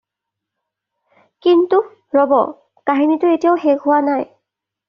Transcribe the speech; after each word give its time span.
কিন্তু, 1.47 1.79
ৰ'ব! 2.17 2.33
কাহিনীটো 2.91 3.35
এতিয়াও 3.35 3.63
শেষ 3.67 3.81
হোৱা 3.87 4.01
নাই। 4.11 4.27